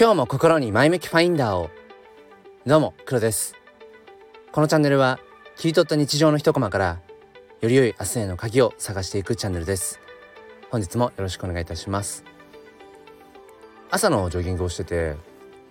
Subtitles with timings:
[0.00, 1.68] 今日も心に前向きファインダーを。
[2.64, 3.54] どうも黒です。
[4.50, 5.20] このチャンネルは
[5.58, 7.00] 切り取った日常の一コマから
[7.60, 10.00] より良い明日への鍵を探していくチャンネルです。
[10.70, 12.24] 本日もよろしくお願いいたします。
[13.90, 15.16] 朝のジョギングをしてて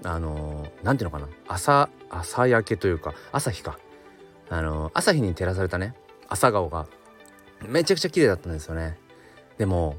[0.04, 1.28] あのなんていうのかな。
[1.48, 3.80] 朝朝焼けというか朝日か。
[4.52, 5.96] あの朝日に照らされたね
[6.28, 6.86] 朝顔が
[7.68, 8.96] めちゃくちゃ綺麗だったんですよね。
[9.58, 9.96] でも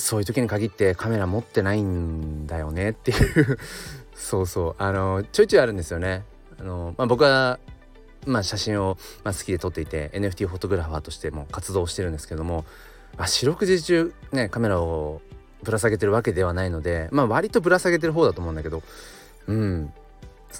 [0.00, 3.58] そういう時に限ってカメラ持ってないんだよねっていう。
[4.14, 4.74] そうそう。
[4.78, 6.24] あのちょいちょいあるんですよね。
[6.58, 7.58] あの、まあ、僕は
[8.26, 12.64] まあ、写真を、ま、好きで撮っていて NFT フォトグラファーとしても活動してるんですけども、
[13.16, 15.22] まあ、四六時中ねカメラを
[15.62, 18.82] ぶら下げてるわけではないのでまあ割とぶら下げてる方だと思うんだけど
[19.46, 19.92] うん。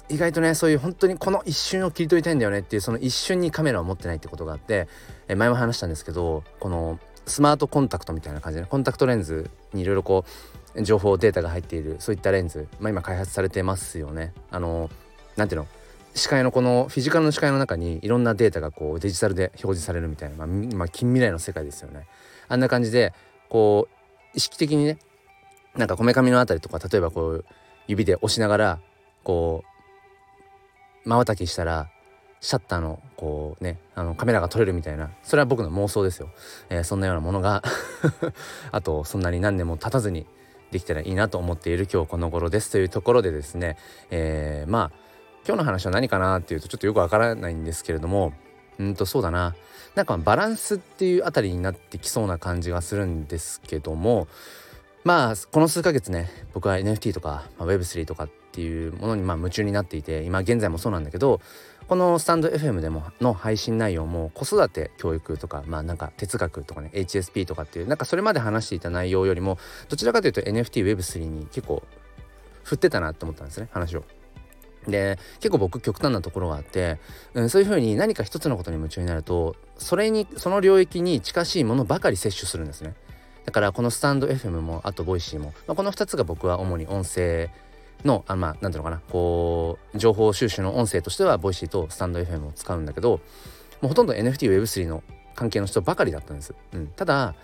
[0.07, 4.87] 意外とねそういう本当にこの一瞬を切り取りたいんだよねっていうその一瞬にカメラを持ってないってことがあって
[5.27, 10.25] え前も話したんですけどこのスマートコンタクトみたいな感じでコンタクトレンズにいろいろこ
[10.75, 14.33] う情報データが入っているそういったレンズ、まあ、今開発されてますよね。
[14.49, 14.89] あの
[15.35, 15.67] なんていうの？
[16.13, 22.05] 視界のこのフィジカルの視界の中にいろんなデータがこうデジタルで表示されるみたいな、まあ、まあ、近未来の世界ですよね。
[22.49, 23.13] あんな感じで
[23.49, 24.97] こう意識的にね
[25.75, 27.45] なんかこめかみのあたりとか例えばこう
[27.87, 28.79] 指で押しながら
[29.23, 29.63] こ
[31.05, 31.89] う瞬きしたら
[32.41, 36.29] シャッターのこうねあのカメラが撮れるみたいなそれは僕の妄想ですよ、
[36.69, 37.63] えー、そんなようなものが
[38.71, 40.25] あとそんなに何年も経たずに
[40.71, 43.77] できたらいいなと思っている今日この頃ですというところでですね、
[44.09, 44.91] えー、まあ
[45.45, 48.33] 今日の話は何かなっていうとちょっとよくわからないんですけれども
[48.79, 49.55] うんとそうだな。
[49.93, 54.29] なんかバランスっていうあたりになってきそうな感じがするんですけども
[55.03, 61.41] まあこの数ヶ月ね僕は NFT とか、Web3 とかっていうものにまあ夢中になっていて今現在もそうなんだけど
[61.91, 69.57] このスタンド FM でもの配信内容も子育て教育とかまあなんか哲学とかね HSP とかっていうなんかそれまで話していた内容よりも
[69.89, 71.83] どちらかというと NFT Web3 に結構
[72.63, 74.05] 振ってたなって思ったんですね話を。
[74.87, 76.97] で結構僕極端なところがあって、
[77.33, 82.95] うん、そういうふうに何か一つのことに夢中になるとそれにその領域に近しいものばかり摂取するんですね
[83.43, 87.49] だからこのスタンド FM もあとボイシーも、まあ、この2つが僕は主に音声
[88.05, 93.19] のあまあ何ていうのかなこう情報収集の音声としてはボイシーとスタンド FM を使うんだけども
[93.83, 95.03] うほとんど NFT Web3 の
[95.35, 96.53] 関係の人ばかりだったんです。
[96.73, 97.35] うん、ただ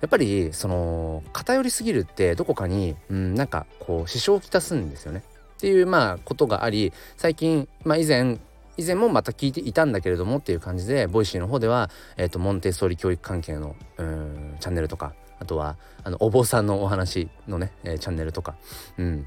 [0.00, 5.22] やっぱりその偏りすぎるってどこかに、うん、なんかこう支障をきたすんですよね。
[5.56, 8.38] っていうまあことがあり最近、まあ、以前
[8.76, 18.56] 以前もまた聞いていたんだけれどもっていう感じで Voicy の方では、えーと、モンテッソーリ教育関係のうんチャンネルとかあとはあのお坊さんのお話のね、えー、チャンネルとか、
[18.98, 19.24] うん、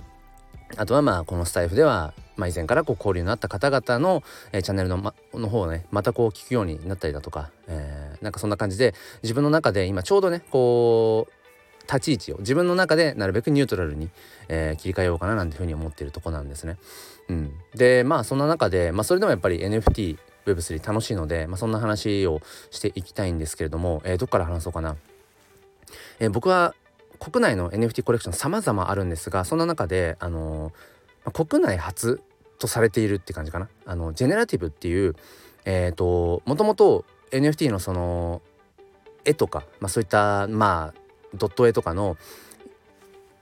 [0.78, 8.94] あとはまあこのスタイフでは、まあ、以前からこう交流のあった方々の、えー、チャンネルの,、ま、の方をねまたこう聞くようになったりだとか、えー、なんかそんな感じで
[9.24, 11.34] 自分の中で今ちょうどねこう
[11.88, 14.09] 立ち位置を自分の中でなるべくニュートラルに、
[14.47, 16.78] えー、切り替えようかななんていうふうに思っているとこなんですね。
[17.30, 24.96] うん、でまあそんな中で、まあ、それでもやっぱり NFT Web3 楽しいので、まあ、そんな話をしていきたいんですけれども、えー、どっから話そうかな。
[26.19, 26.75] えー、僕は
[27.31, 32.22] 国内の NFT コレクション様々あるんですがそんな中で、あのー、国内初
[32.59, 33.68] とされているって感じかな。
[33.86, 35.16] あのジェネラティブっていう
[35.66, 38.44] えっ、ー、ともともと NFT のその
[39.25, 41.00] 絵とか、まあ、そういったまあ
[41.34, 42.16] ドット絵とかの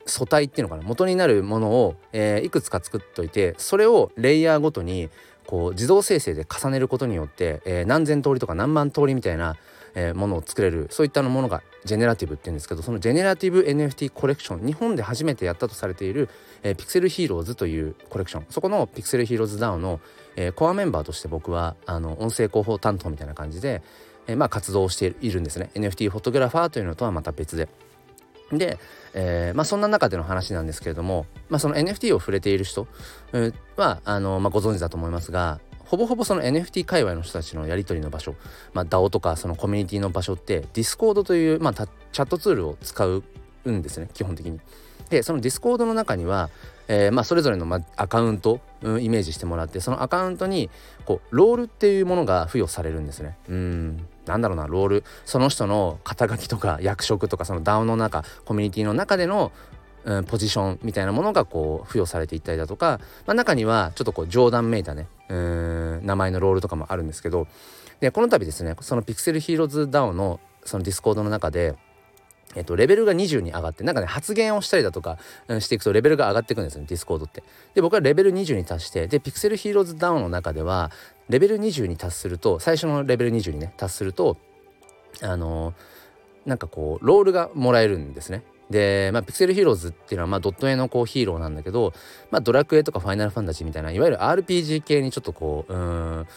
[0.05, 0.87] 素体っていうのかな。
[0.87, 5.09] 元になるものを、えー、いくつか作っといてそれをレイヤーごとに
[5.45, 9.57] こう自動生成で重ねることによって、えー、何千通りとか何万通りみたいな、
[9.95, 16.29] えー、ものを作れるそういったものがジェネラティブっていうんですけどそのジェネラティブ NFT コレクション日本で初めてやったとされている、
[16.63, 19.99] えー、ピクセルヒーローズというコレクションそこのピクセルヒーローズ DAO の、
[20.35, 23.81] えー、コアメンバーとして僕はあの音声広報担当みたいな感じで、
[24.27, 27.69] えー、まあ活動しているんですね NFT フォトグラファーというのとはまた別で。
[28.51, 28.77] で、
[29.13, 32.87] えーまあ、そんな中での話なんですけれども、まあ、その NFT を触れている人
[33.77, 35.59] はあの、まあ、ご存知だと思いますが
[35.93, 38.33] ほぼほぼその NFT 界隈の人たちのやり取りの場所、
[38.73, 43.23] まあ、DAO とかそのコミュニティの場所って Discord という、まあ、チャットツールを使う
[43.67, 44.59] んですね基本的に。
[45.11, 46.49] でその Discord の中には、
[46.87, 50.71] えーまあ、それぞれの、ま、アカウント、うん、イメージしてもらってそのアカウントに
[51.05, 53.37] こうロールっていうものが付与されるんですね。
[53.47, 59.51] うんなんだろうなロールその人の肩書きとか役職とかその DAO の中コミュニティの中での
[60.05, 67.47] うん、ポジションみたいなものがこう付与されていったりだとか、まあ、中にはちょっとこう冗談めいたねうん名前のロールとかもあるんですけど
[67.99, 71.75] でこの度ですねそのピクセルヒーローズ DAO のそのディスコードの中で
[72.55, 75.17] えっと、レベルが20に上がってなんかね発言をしたりだとか、
[75.47, 77.43] うん、していくとレベルが上がっていくんですよディスコードって。
[77.73, 80.91] で僕はレベル20に達してでピクセルヒーローズ DAO の中では
[81.29, 84.37] レベル20に達すると最初のレベル20にね達すると
[85.21, 88.43] あのー、なんかこうロールがもらえるんですね。
[88.73, 91.93] で、まあ、ピクセルヒーローズっていうのは、まあ、ドット絵のこうヒーローなんだけど、
[92.31, 96.27] まあ、ドラクエとかファイナルファンタジーみたいないわゆる RPG 系にちょっとこううん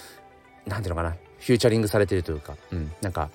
[0.66, 3.30] なんていうのかなフューチャリングされてるというか、うん、なんか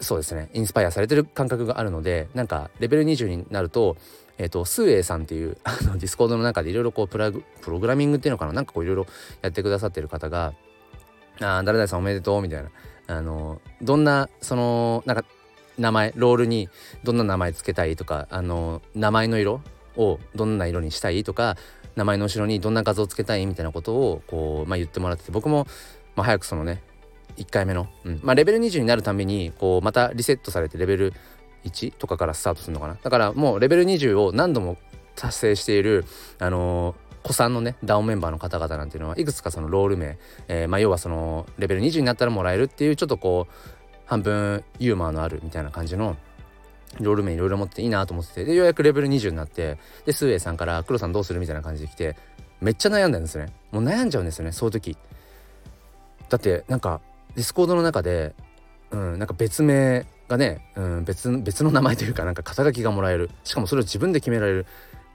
[0.00, 3.96] そうですねインスパイアされてる感覚があるのでなんかレベル20になると
[4.36, 9.06] えっ、ー、とスーエイさんっていう あのディスコードの中でいろいろこうプラグプログラミングっていうのかななんかこういろいろ
[9.40, 10.52] やってくださってる方が
[11.40, 12.70] 「ああ誰々さんおめでとう」みたいな
[13.06, 15.24] あのどんなそのなんか
[15.78, 16.68] 名前ロールに
[17.04, 19.60] どんな名前つけたいとかあの名前の色
[19.96, 21.56] をどんな色にしたいとか
[21.96, 25.66] 名前の後ろにどんな画像をつけたいみたいなことをこう、まあ、言ってもらってて僕も、
[26.16, 26.82] まあ、早くそのね
[27.36, 28.20] 1回目の、うん。
[28.22, 31.12] まあ、レベル20になるためにこうまたリセットされてレベル
[31.64, 32.96] 1とかからスタートするのかな。
[33.02, 34.76] だからもうレベル20を何度も
[35.14, 36.04] 達成している
[36.38, 43.52] あのー古参のね DAO メンバーの方々なんていうのはいくつかそのロール名、えー、まあ、要はそのレベル20になったらもらえるっていうちょっとこう
[44.12, 46.16] 半分ユーモアのあるみたいな感じの
[47.00, 52.16] ロール名いろいろ持っていいなと思っててでようやくレベル20になってでスーエイさんから「黒さんどうする?」みたいな感じで来て
[52.60, 53.46] めっちゃ悩んだんですね。
[53.70, 54.98] もう悩んじゃうんですよねそういう時。
[56.28, 57.00] だってなんか
[57.34, 58.34] ディスコードの中で、
[58.90, 63.30] うん、なんか別名がね、うん、別別の名前というかなんか肩書きがもらえる。
[63.44, 64.66] しかもそれを自分で決められる。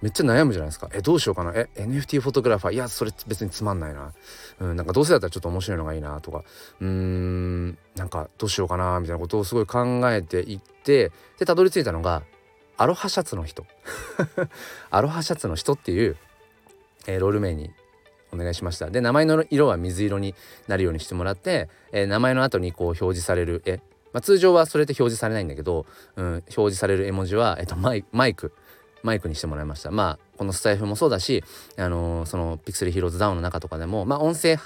[0.01, 0.89] めっちゃ悩むじゃないですか。
[0.94, 1.51] えどうしようかな。
[1.55, 2.73] え NFT フォトグラファー。
[2.73, 4.13] いやそれ別につまんないな、
[4.59, 6.44] うん、なんかどうせだったらちょっと面白いのがいいなとか。
[6.79, 12.21] うーんなんかどうしようかなみたいなことをすごい考えていってでたどり着いたのが
[12.77, 13.65] アロハシャツの人。
[14.91, 16.15] アロハシャツの人っていう、
[17.07, 17.71] えー、ロール名に
[18.31, 18.91] お願いしました。
[18.91, 20.35] で名前の色は水色に
[20.67, 23.77] なるようにしてもらって、えー、名前の後にこう表示される絵、
[24.13, 28.53] まあ、通常はそれって表示されないんだけど、うん、表示される絵文字は、えーと、マイク。
[29.07, 31.44] マイクにしてもらいましたまあこのスタイフもそうだし、
[31.77, 34.57] あのー、そのピクセルヒーローズダウンの中とかでもまあ音声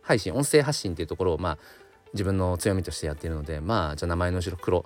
[0.00, 1.58] 配信音声発信っていうところをまあ
[2.14, 4.84] 自分の強みとしてやっているのでまあじゃあ名前の後ろ黒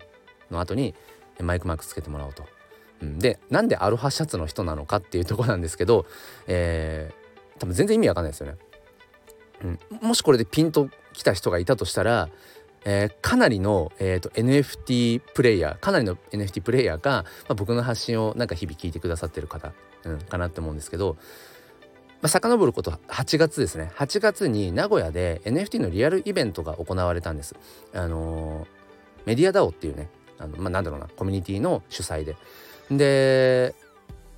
[0.51, 0.95] の後に
[1.41, 2.45] マイクマークつけてもらおうと。
[3.03, 6.07] うん、でなんでアロハシャツの人なのかっていうとこなんですけど、
[6.47, 8.57] えー、多分全然意味わかんないですよね。
[9.63, 12.29] うん、もしこれでピンときた人がいたとしたら
[12.85, 19.73] えー、かなりの、えーと、NFT プレイヤーかなりの NFT プレイヤーが、まあ、僕の発信をなんか日々聞いてくださってる方、
[20.05, 21.17] うん、かなって思うんですけど、
[22.21, 27.57] まあ、遡ること8月ですね8月に名古屋で NFT のリアルイベントが行われたんです。
[27.93, 28.67] あのー、
[29.27, 30.09] メディア DAO っていうね
[30.39, 32.37] あの、まあ、なんだろうなコミュニティの主催で。
[32.91, 33.75] で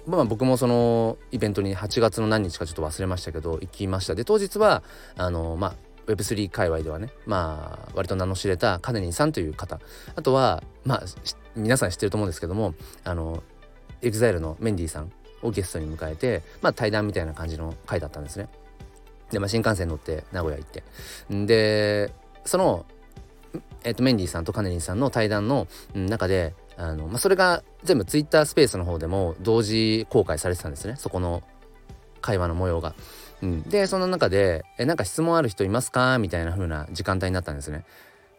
[0.06, 4.84] まあ、僕もそのイベントに8月の何日かちょっと忘れましたけど行きましたで当日は
[5.16, 5.75] あのまあ
[6.06, 9.81] Web3 界隈ではねまあ割と名の知れたカネリンさんという方
[10.14, 11.03] あとはまあ
[11.55, 12.75] 皆さん知ってると思うんですけども
[13.05, 13.43] あの
[14.03, 15.11] EXILE のメンディーさん
[15.43, 18.49] をゲストに迎えてまあ対談みたいな感じの回だったんですね。
[19.31, 20.85] で、まあ、新幹線乗って名古屋行って
[21.47, 22.12] で
[22.44, 22.87] その、
[23.82, 31.43] えー、とメンディーさんとカネリンさんの対談の中であの、まあ、それが全部 Twitter スペースの方でも同時公開されてたんですねそこの
[32.20, 32.94] 会話の模様が。
[33.43, 37.85] うん、でその中で「えなんか質問ある人いますか?」みたいな風な時間帯になったんですね。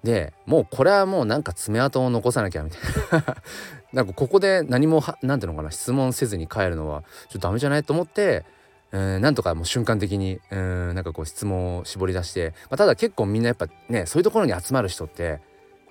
[0.03, 3.35] でもうこれはもうなんか爪痕を残さなきゃみたいな
[3.93, 8.45] なんかここで何も何ていうのかな質問せずに帰るのはちょっとダメじゃないと思って、
[8.91, 15.41] えー、なんとかもう瞬間的にうんなんかこう質問を絞り出して、まあ、ただ結構みんなやっぱねそういうところに集まる人って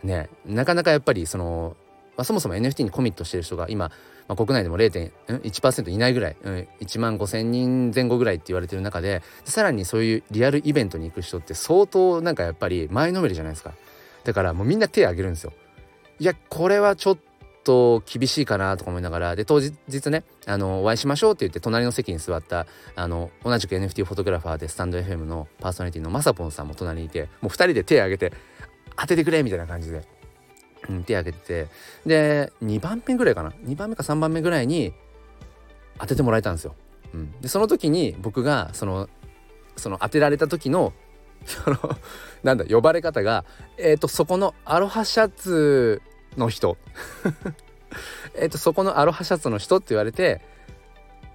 [0.05, 1.77] ねなかなかやっぱりその、
[2.17, 3.91] まあ、そもそも NFT にコミットしてる人が今
[4.29, 13.75] まあ、国内でも0.1%いないぐらい、うん、1万5,000人前後ぐらいって言われてる中でさらにそういうリアルイベントに行く人って相当なんかやっぱり前のめりじゃないですか。
[14.25, 15.53] だからもうみんな手挙げるんですよ。
[16.19, 17.19] いやこれはちょっ
[17.63, 19.37] と厳しいかなとか思いながら。
[19.37, 28.33] で当日ねあのお会いしましょうって言って隣の席に座ったあの同じく NFT フォトグラファーでスタンド FM のパーソナリティのまさぽんさんも隣にいてもう2人で手挙げて
[28.97, 30.16] 当ててくれみたいな感じで。
[30.89, 31.69] うん、手挙げてて。
[32.07, 33.51] で2番目ぐらいかな。
[33.65, 34.93] 2番目か3番目ぐらいに
[35.99, 36.75] 当ててもらえたんですよ。
[37.15, 39.09] うん、でその時に僕がその
[39.77, 40.93] その当てられた時の
[41.45, 41.79] その
[42.43, 43.45] なんだ呼ばれ方が
[43.79, 46.03] えっ、ー、とそこのアロハシャツ
[46.37, 46.77] の人。
[48.35, 50.43] えっとそこのアロハシャツの人って言われて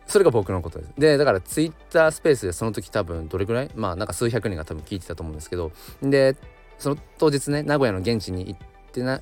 [0.06, 0.92] それが僕のことです。
[0.98, 3.72] でだからツイッタースペースでその時多分どれぐらい？
[3.76, 5.72] まあなんか数百人が多分聞いてたと思うんですけど。
[6.04, 6.36] で
[6.78, 8.60] その当日ね名古屋の現地に行っ
[8.92, 9.22] てな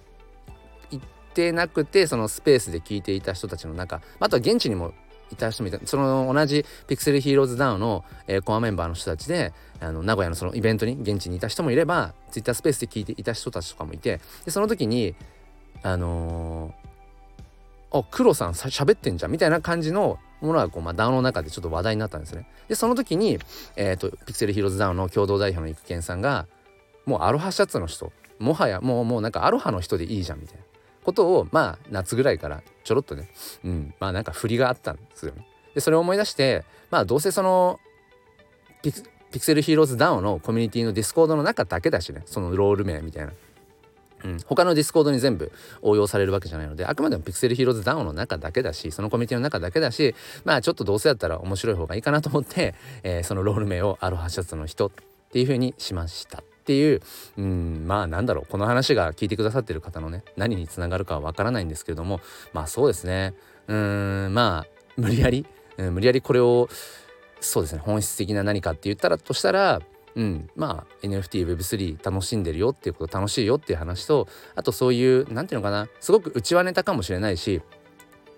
[0.92, 4.94] 行ってなくてそのスペースで聞いていた人たちの中あとは現地にも
[5.32, 15.16] いた人もいたその同じピクセルヒーローズダウンの、えー、コアメンバーの人たちであの名古屋のそのイベントに現地にいた人もいればツイッタースペースで聞いていた人たちとかもいてでその時に
[15.84, 22.48] あのー、あ黒さんしゃべってんじゃんみたいな感じのものがこう、まあ、ダウンの中でちょっと話題になったんですね。
[22.68, 23.40] でその時に、
[23.76, 26.48] えーと、ピクセルヒーローズ DAO の共同代表の育賢さんが
[27.06, 30.64] もうアロハシャツの人もはやもうもうなんかアロハの人でいいじゃんみたいな。
[31.10, 33.30] ことをまあ夏ぐらいからちょろっとね、
[33.64, 35.46] うん、まあなんか振りがあったんですよね。
[35.74, 37.80] でそれを思い出してまあどうせその
[38.82, 43.34] ピクセルヒーローズ DAO のコミュニティのディスコードの中だけだしねそのロール名みたいな。
[44.22, 45.50] うん、他のディスコードに全部
[45.82, 50.14] 応用されるわけじゃないのであくまでもピクセルヒーローズ DAO の中だけだしそのコミュニティの中だけだし
[50.44, 54.92] まあちょっとどうせやったら面白い方がいいかなと思って、えー、そのロール名をアロハシャツの人っ
[55.32, 57.02] ていう風にしましたっていう
[57.40, 62.22] うんまあなんだろうこの話が聞いてくださってる方のね何につながるかはわからないんですけれども
[62.54, 63.34] まあそうですね。
[63.68, 65.48] うんまあ無理やり、
[65.78, 66.70] うん、無理やりこれを
[67.40, 69.82] そうですね本質的な何かって言ったらとしたら
[70.16, 77.62] うん、まあ NFTWeb3 楽しんでるよっていうこと楽しいよっていう話とあとそういう何て言うのかなすごく内輪ネタかもしれないし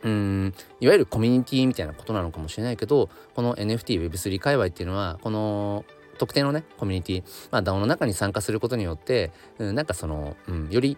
[0.04, 5.84] うんいわゆるコミュニティみたいなことなのかもしれないけどこの NFTWeb3 界隈っていうのはこの
[6.22, 10.96] 特定のねコミュニティまあ DAO の中に参加することによって、うん、なんかその、うん、より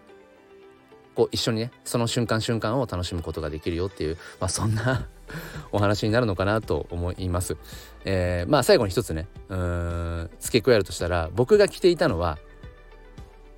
[1.15, 5.07] こう一緒にねその瞬間瞬間を楽しむことができるよっていう、まあ、そんな
[5.71, 7.55] お話になるのかなと思います。
[8.03, 12.37] えー、まあ最後に一つねうん付け加えるとしたら僕が着ていたのは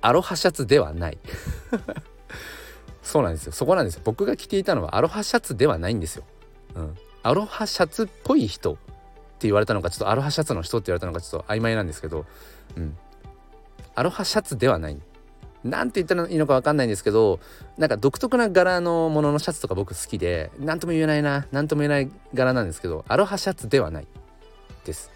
[0.02, 1.18] アロハシャツではない。
[3.02, 3.52] そうなんですよ。
[3.52, 4.02] そこなんですよ。
[4.04, 6.24] 僕が着ていたのはアロハシャツではないんですよ。
[6.76, 6.94] うん、
[7.24, 8.78] アロハシャツっぽい人。
[9.42, 12.24] 言われたのかちょっとアロハシャツの人って言われたのかちょっと曖昧なんですけど、
[12.76, 12.96] うん、
[13.94, 14.98] アロハシャツではない。
[15.64, 17.40] 何て言ったらいいのか分かんないんですけど
[17.76, 24.06] なんか独特な柄のもののシャツとか僕好きで何とも言えないな何とも言えない柄なんですけどアロハシャツではない
[24.84, 25.10] です。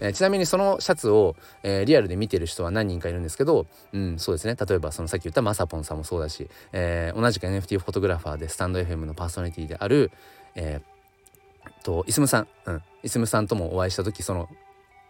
[0.00, 4.56] えー、ちなみにそのシャツを、えー、リアルで見てる人は何人かいるんですけど、うん、そうですね。
[4.56, 10.10] 例えばそのさっき言ったまさぽんさんもそうだし、えー、同じく NFT フォトグラファーでスタンド FM のパーソナリティである、
[10.56, 10.91] えー、
[11.82, 14.48] とイスムさん、うん、イスムさんともお会いした時その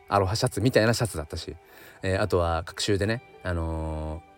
[0.09, 1.57] アロハシャツみたいなシャツだったし、
[2.03, 4.33] えー、あとは各週でね、あのー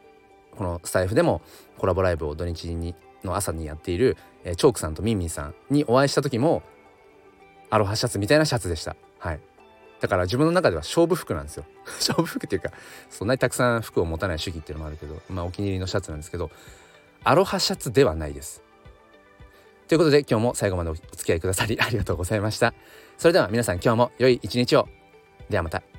[0.56, 1.42] このスタイフでも
[1.78, 2.94] コラボライブを土日に
[3.24, 6.62] の朝にやっている、えー、チョークさんとミンミンさんにお会いした時も
[7.70, 8.96] アロハシャツみたいなシャツでした。
[9.18, 9.40] はい。
[10.00, 11.64] だから自分の中では勝負服なんですよ。
[11.98, 12.70] 勝負服っていうか
[13.10, 16.50] そんなにたくさん服を持たない主義っていうのもあるけどまあお気に入りのシャツなんですけど
[17.24, 18.62] アロハシャツではないです。
[19.88, 22.74] ということで今日も最後までお付き合いくださりありがとうございました。
[23.18, 24.88] それでは皆さん今日も良い一日を。
[25.50, 25.93] ではまた。